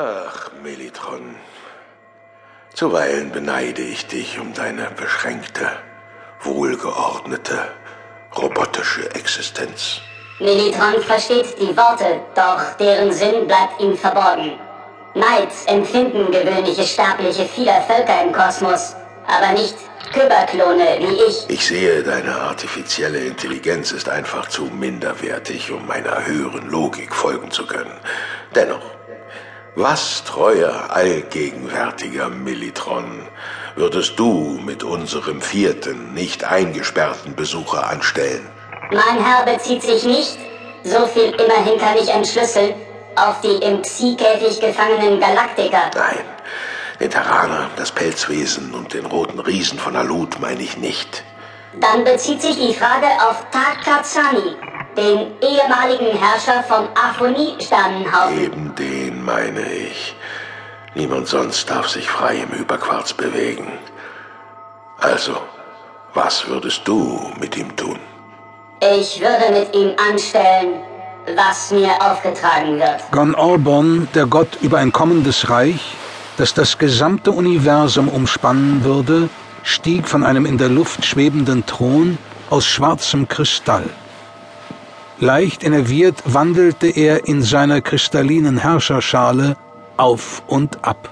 [0.00, 1.34] Ach, Melitron.
[2.72, 5.68] Zuweilen beneide ich dich um deine beschränkte,
[6.42, 7.58] wohlgeordnete,
[8.36, 10.00] robotische Existenz.
[10.38, 14.52] Melitron versteht die Worte, doch deren Sinn bleibt ihm verborgen.
[15.16, 18.94] Neid empfinden gewöhnliche Sterbliche vieler Völker im Kosmos,
[19.26, 19.74] aber nicht
[20.12, 21.50] Küberklone wie ich.
[21.50, 27.66] Ich sehe, deine artifizielle Intelligenz ist einfach zu minderwertig, um meiner höheren Logik folgen zu
[27.66, 27.98] können.
[28.54, 28.98] Dennoch,
[29.78, 33.28] was, treuer, allgegenwärtiger Millitron,
[33.76, 38.44] würdest du mit unserem vierten, nicht eingesperrten Besucher anstellen?
[38.90, 40.36] Mein Herr bezieht sich nicht,
[40.82, 42.74] so viel immerhin kann ich entschlüsseln,
[43.14, 45.90] auf die im Psi-Käfig gefangenen Galaktiker.
[45.94, 46.24] Nein,
[46.98, 51.22] den Terraner, das Pelzwesen und den roten Riesen von Alut meine ich nicht.
[51.80, 54.56] Dann bezieht sich die Frage auf Takazani,
[54.96, 58.42] den ehemaligen Herrscher vom Aphonie-Sternenhaufen.
[58.42, 60.16] Eben den meine ich.
[60.94, 63.66] Niemand sonst darf sich frei im Überquarz bewegen.
[64.98, 65.34] Also,
[66.14, 66.98] was würdest du
[67.38, 67.98] mit ihm tun?
[68.80, 70.70] Ich würde mit ihm anstellen,
[71.36, 73.00] was mir aufgetragen wird.
[73.12, 75.82] Gon Orbon, der Gott über ein kommendes Reich,
[76.38, 79.28] das das gesamte Universum umspannen würde,
[79.62, 82.16] stieg von einem in der Luft schwebenden Thron
[82.48, 83.90] aus schwarzem Kristall.
[85.20, 89.56] Leicht enerviert wandelte er in seiner kristallinen Herrscherschale
[89.96, 91.10] auf und ab.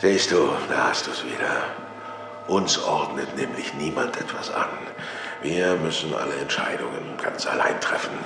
[0.00, 1.52] Siehst du, da hast du's wieder.
[2.48, 4.68] Uns ordnet nämlich niemand etwas an.
[5.42, 8.16] Wir müssen alle Entscheidungen ganz allein treffen.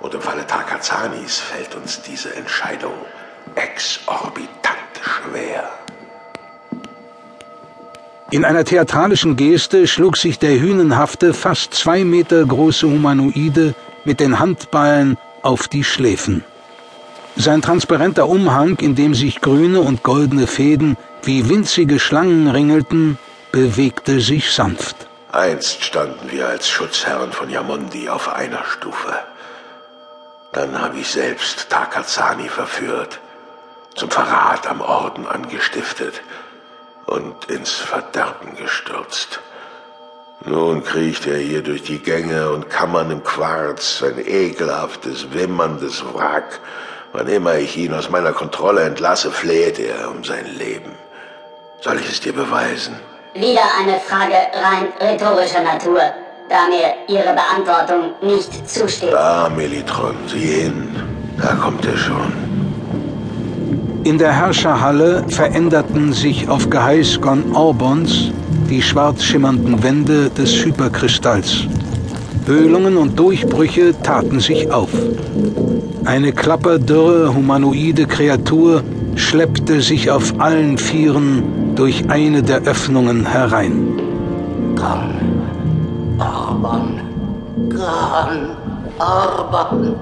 [0.00, 2.94] Und im Falle Takazanis fällt uns diese Entscheidung
[3.56, 5.68] exorbitant schwer.
[8.30, 14.38] In einer theatralischen Geste schlug sich der hünenhafte, fast zwei Meter große Humanoide mit den
[14.38, 16.44] Handballen auf die Schläfen.
[17.36, 23.18] Sein transparenter Umhang, in dem sich grüne und goldene Fäden wie winzige Schlangen ringelten,
[23.50, 24.96] bewegte sich sanft.
[25.32, 29.14] Einst standen wir als Schutzherren von Yamundi auf einer Stufe.
[30.52, 33.18] Dann habe ich selbst Takazani verführt,
[33.96, 36.22] zum Verrat am Orden angestiftet
[37.06, 39.40] und ins Verderben gestürzt.
[40.46, 46.60] Nun kriecht er hier durch die Gänge und Kammern im Quarz, ein ekelhaftes, wimmerndes Wrack.
[47.12, 50.92] Wann immer ich ihn aus meiner Kontrolle entlasse, fleht er um sein Leben.
[51.80, 52.94] Soll ich es dir beweisen?
[53.32, 56.00] Wieder eine Frage rein rhetorischer Natur,
[56.50, 59.14] da mir Ihre Beantwortung nicht zusteht.
[59.14, 60.94] Da, Melitron, sieh hin.
[61.40, 62.32] Da kommt er schon.
[64.04, 68.30] In der Herrscherhalle veränderten sich auf Geheiß Gon Orbons
[68.68, 71.66] die schwarz schimmernden Wände des Hyperkristalls.
[72.46, 74.90] Höhlungen und Durchbrüche taten sich auf.
[76.04, 78.82] Eine klapperdürre humanoide Kreatur
[79.16, 84.00] schleppte sich auf allen Vieren durch eine der Öffnungen herein.
[84.76, 85.14] Gon
[86.18, 87.00] Orban,
[87.70, 88.50] Gon
[88.98, 89.94] Orban,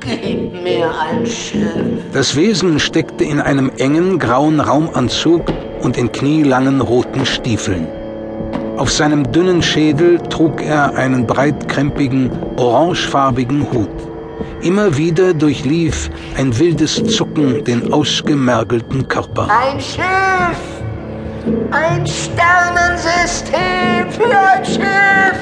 [0.00, 2.02] gib mir ein Schiff.
[2.12, 5.44] Das Wesen steckte in einem engen grauen Raumanzug
[5.80, 7.88] und in knielangen roten Stiefeln.
[8.76, 13.88] Auf seinem dünnen Schädel trug er einen breitkrempigen, orangefarbigen Hut.
[14.60, 19.48] Immer wieder durchlief ein wildes Zucken den ausgemergelten Körper.
[19.50, 20.58] Ein Schiff!
[21.70, 25.38] Ein Sternensystem für ein Schiff!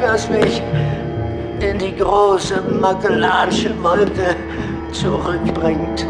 [0.00, 0.62] Das mich
[1.60, 4.36] in die große Magellansche Wolke
[4.92, 6.06] zurückbringt.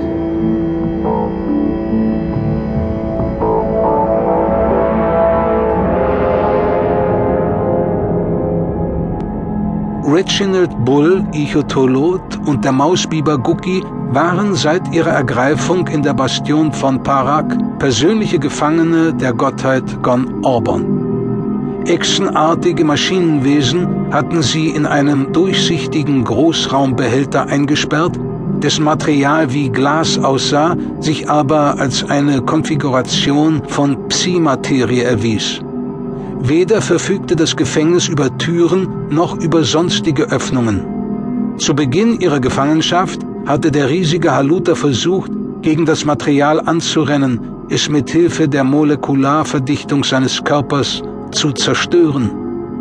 [10.06, 17.02] Reginald Bull, Ichotolot und der Mausbiber Guki waren seit ihrer Ergreifung in der Bastion von
[17.02, 21.84] Parak persönliche Gefangene der Gottheit Gon Orbon.
[21.86, 28.16] Echsenartige Maschinenwesen hatten sie in einem durchsichtigen Großraumbehälter eingesperrt,
[28.62, 35.66] dessen Material wie Glas aussah, sich aber als eine Konfiguration von Psi-Materie erwies.
[36.41, 41.56] Weder verfügte das Gefängnis über Türen noch über sonstige Öffnungen.
[41.59, 45.30] Zu Beginn ihrer Gefangenschaft hatte der riesige Haluter versucht,
[45.62, 47.41] gegen das Material anzurennen,
[47.71, 51.03] es mit Hilfe der Molekularverdichtung seines Körpers
[51.33, 52.30] zu zerstören.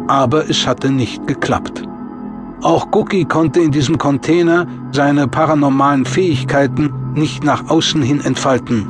[0.07, 1.83] Aber es hatte nicht geklappt.
[2.61, 8.85] Auch Guki konnte in diesem Container seine paranormalen Fähigkeiten nicht nach außen hin entfalten.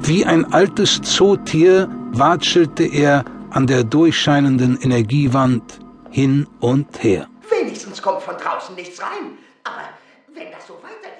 [0.00, 5.80] Wie ein altes Zootier watschelte er an der durchscheinenden Energiewand
[6.10, 7.26] hin und her.
[7.50, 9.38] Wenigstens kommt von draußen nichts rein.
[9.64, 9.90] Aber
[10.34, 11.19] wenn das so weitergeht,